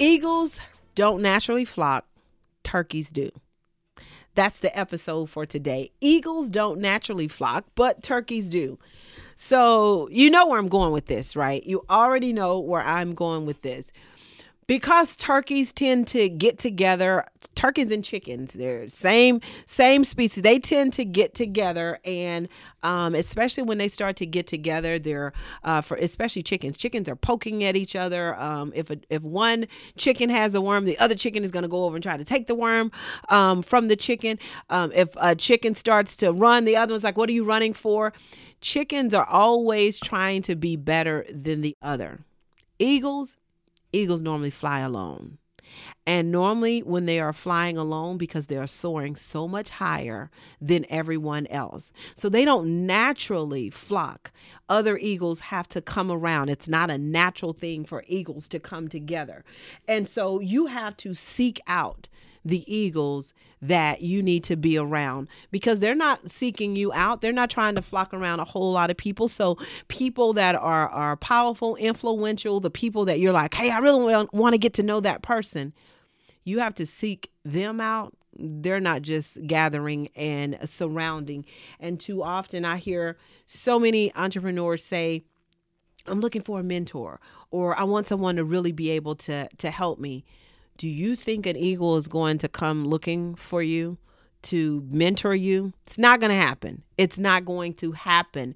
[0.00, 0.58] Eagles
[0.94, 2.06] don't naturally flock,
[2.62, 3.30] turkeys do.
[4.34, 5.90] That's the episode for today.
[6.00, 8.78] Eagles don't naturally flock, but turkeys do.
[9.36, 11.62] So, you know where I'm going with this, right?
[11.66, 13.92] You already know where I'm going with this
[14.70, 20.44] because turkeys tend to get together turkeys and chickens they're same same species.
[20.44, 22.48] They tend to get together and
[22.84, 25.32] um, especially when they start to get together they're
[25.64, 26.76] uh, for especially chickens.
[26.76, 28.40] Chickens are poking at each other.
[28.40, 31.68] Um, if a, if one chicken has a worm the other chicken is going to
[31.68, 32.92] go over and try to take the worm
[33.28, 34.38] um, from the chicken.
[34.68, 37.72] Um, if a chicken starts to run the other one's like what are you running
[37.72, 38.12] for?
[38.60, 42.20] Chickens are always trying to be better than the other.
[42.78, 43.36] Eagles
[43.92, 45.38] eagles normally fly alone.
[46.06, 50.84] And normally, when they are flying alone, because they are soaring so much higher than
[50.88, 54.32] everyone else, so they don't naturally flock.
[54.68, 56.48] Other eagles have to come around.
[56.48, 59.44] It's not a natural thing for eagles to come together.
[59.86, 62.08] And so you have to seek out
[62.44, 67.20] the eagles that you need to be around because they're not seeking you out.
[67.20, 69.28] They're not trying to flock around a whole lot of people.
[69.28, 74.26] So people that are are powerful, influential, the people that you're like, "Hey, I really
[74.32, 75.72] want to get to know that person."
[76.44, 78.16] You have to seek them out.
[78.34, 81.44] They're not just gathering and surrounding.
[81.78, 85.24] And too often I hear so many entrepreneurs say,
[86.06, 89.70] I'm looking for a mentor or I want someone to really be able to to
[89.70, 90.24] help me
[90.80, 93.98] do you think an eagle is going to come looking for you
[94.40, 95.74] to mentor you?
[95.86, 96.82] It's not going to happen.
[96.96, 98.54] It's not going to happen.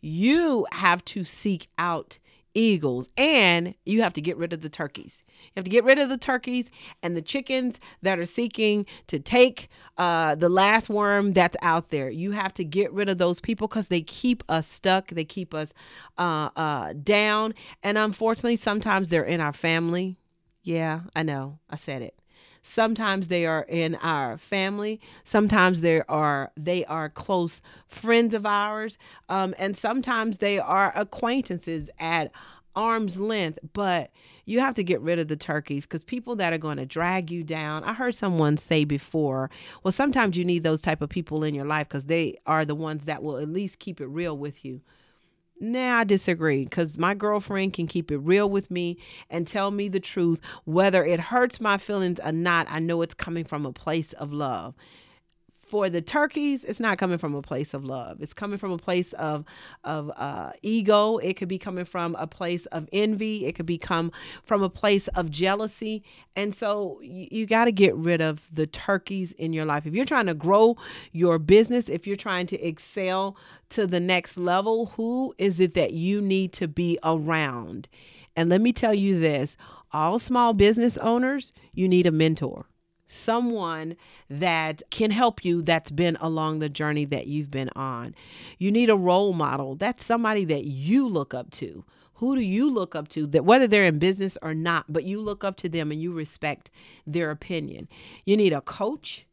[0.00, 2.20] You have to seek out
[2.54, 5.24] eagles and you have to get rid of the turkeys.
[5.26, 6.70] You have to get rid of the turkeys
[7.02, 9.68] and the chickens that are seeking to take
[9.98, 12.08] uh, the last worm that's out there.
[12.08, 15.52] You have to get rid of those people because they keep us stuck, they keep
[15.52, 15.74] us
[16.18, 17.52] uh, uh, down.
[17.82, 20.18] And unfortunately, sometimes they're in our family
[20.64, 21.58] yeah, I know.
[21.70, 22.20] I said it.
[22.62, 24.98] Sometimes they are in our family.
[25.22, 28.96] Sometimes they are they are close friends of ours,
[29.28, 32.32] um, and sometimes they are acquaintances at
[32.74, 33.58] arm's length.
[33.74, 34.10] But
[34.46, 37.30] you have to get rid of the turkeys because people that are going to drag
[37.30, 37.84] you down.
[37.84, 39.50] I heard someone say before,
[39.82, 42.74] well, sometimes you need those type of people in your life because they are the
[42.74, 44.80] ones that will at least keep it real with you.
[45.60, 48.98] Nah, I disagree because my girlfriend can keep it real with me
[49.30, 50.40] and tell me the truth.
[50.64, 54.32] Whether it hurts my feelings or not, I know it's coming from a place of
[54.32, 54.74] love
[55.66, 58.20] for the turkeys, it's not coming from a place of love.
[58.20, 59.44] It's coming from a place of
[59.82, 61.18] of uh, ego.
[61.18, 63.46] It could be coming from a place of envy.
[63.46, 64.12] It could become
[64.44, 66.02] from a place of jealousy.
[66.36, 69.86] And so you, you got to get rid of the turkeys in your life.
[69.86, 70.76] If you're trying to grow
[71.12, 73.36] your business, if you're trying to excel
[73.70, 77.88] to the next level, who is it that you need to be around?
[78.36, 79.56] And let me tell you this
[79.92, 82.66] all small business owners, you need a mentor
[83.06, 83.96] someone
[84.28, 88.14] that can help you that's been along the journey that you've been on.
[88.58, 89.74] You need a role model.
[89.74, 91.84] That's somebody that you look up to.
[92.14, 95.20] Who do you look up to that whether they're in business or not, but you
[95.20, 96.70] look up to them and you respect
[97.06, 97.88] their opinion.
[98.24, 99.26] You need a coach.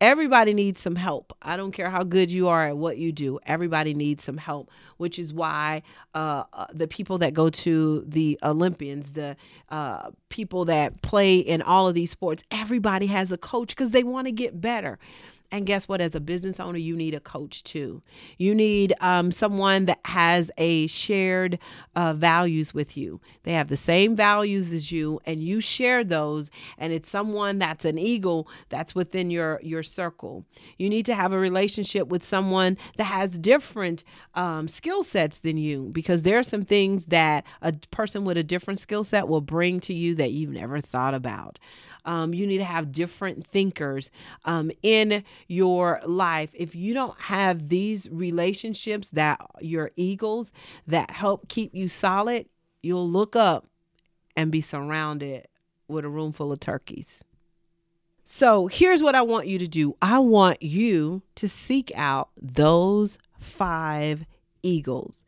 [0.00, 1.36] Everybody needs some help.
[1.42, 3.40] I don't care how good you are at what you do.
[3.46, 5.82] Everybody needs some help, which is why
[6.14, 9.36] uh, uh, the people that go to the Olympians, the
[9.70, 14.04] uh, people that play in all of these sports, everybody has a coach because they
[14.04, 15.00] want to get better.
[15.50, 16.02] And guess what?
[16.02, 18.02] As a business owner, you need a coach too.
[18.36, 21.58] You need um, someone that has a shared
[21.96, 23.22] uh, values with you.
[23.44, 26.50] They have the same values as you, and you share those.
[26.76, 30.44] And it's someone that's an eagle that's within your your circle.
[30.76, 34.04] You need to have a relationship with someone that has different
[34.34, 38.44] um, skill sets than you, because there are some things that a person with a
[38.44, 41.58] different skill set will bring to you that you've never thought about.
[42.04, 44.10] Um, you need to have different thinkers
[44.46, 46.50] um, in your life.
[46.54, 50.52] If you don't have these relationships that your eagles
[50.86, 52.46] that help keep you solid,
[52.82, 53.66] you'll look up
[54.36, 55.46] and be surrounded
[55.88, 57.24] with a room full of turkeys.
[58.24, 63.18] So here's what I want you to do I want you to seek out those
[63.38, 64.26] five
[64.62, 65.24] eagles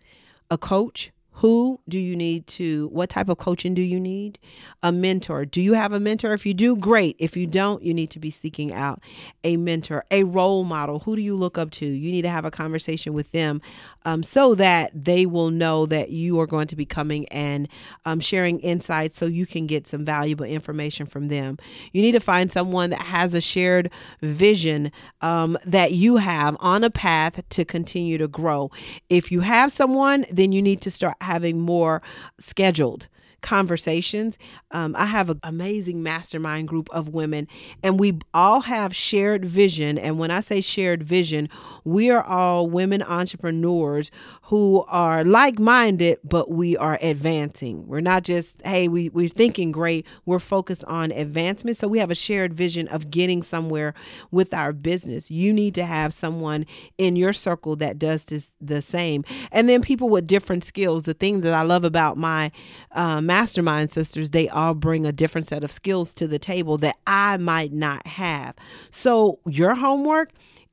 [0.51, 4.39] a coach Who do you need to, what type of coaching do you need?
[4.83, 5.47] A mentor.
[5.47, 6.35] Do you have a mentor?
[6.35, 7.17] If you do, great.
[7.19, 9.01] If you don't, you need to be seeking out
[9.43, 10.99] a mentor, a role model.
[10.99, 11.87] Who do you look up to?
[11.87, 13.63] You need to have a conversation with them
[14.05, 17.69] um, so that they will know that you are going to be coming and
[18.05, 21.59] um, sharing insights so you can get some valuable information from them.
[21.93, 23.91] You need to find someone that has a shared
[24.21, 24.93] vision
[25.23, 28.71] um, that you have on a path to continue to grow.
[29.09, 32.03] If you have someone, then you need to start having more
[32.39, 33.09] scheduled
[33.41, 34.39] conversations.
[34.71, 37.49] Um, I have an amazing mastermind group of women,
[37.83, 39.99] and we all have shared vision.
[39.99, 41.49] And when I say shared vision,
[41.85, 44.11] we are all women entrepreneurs
[44.43, 47.87] who are like minded, but we are advancing.
[47.87, 51.77] We're not just, hey, we, we're thinking great, we're focused on advancement.
[51.77, 53.95] So we have a shared vision of getting somewhere
[54.31, 55.31] with our business.
[55.31, 56.67] You need to have someone
[56.99, 59.25] in your circle that does this, the same.
[59.53, 61.05] And then people with different skills.
[61.05, 62.51] The thing that I love about my
[62.93, 66.97] um, mastermind sisters, they all bring a different set of skills to the table that
[67.07, 68.57] I might not have.
[68.91, 70.31] So, your homework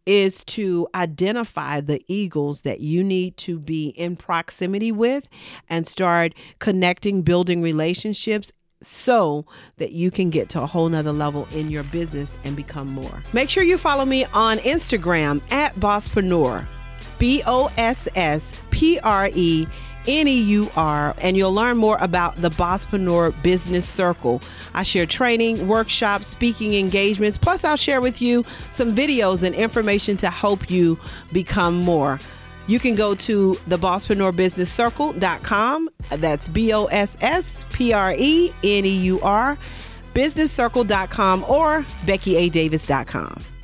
[0.07, 5.30] is to identify the eagles that you need to be in proximity with
[5.69, 8.51] and start connecting, building relationships
[8.81, 9.45] so
[9.75, 13.19] that you can get to a whole nother level in your business and become more.
[13.33, 16.65] Make sure you follow me on Instagram at Bosspreneur,
[17.19, 19.68] B O S S P R E
[20.07, 24.42] N E U R, and you'll learn more about the Bosspreneur Business Circle.
[24.74, 30.18] I share training, workshops, speaking engagements, plus, I'll share with you some videos and information
[30.18, 30.98] to help you
[31.31, 32.19] become more.
[32.68, 33.77] You can go to the
[34.65, 35.89] Circle.com.
[36.10, 39.57] That's B O S S P R E N E U R,
[40.13, 43.56] businesscircle.com or BeckyADavis.com.